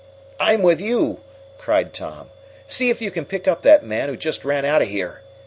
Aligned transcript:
"I'm 0.39 0.63
with 0.63 0.81
you!" 0.81 1.19
cried 1.59 1.93
Tom. 1.93 2.31
"See 2.65 2.89
if 2.89 3.03
you 3.03 3.11
can 3.11 3.23
pick 3.23 3.47
up 3.47 3.61
that 3.61 3.85
man 3.85 4.09
who 4.09 4.17
just 4.17 4.43
ran 4.43 4.65
out 4.65 4.81
of 4.81 4.87
here!" 4.87 5.21